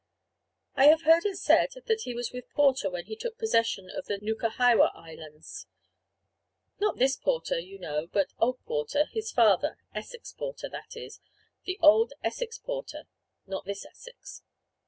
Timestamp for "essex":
9.93-10.33, 12.23-12.57, 13.85-14.41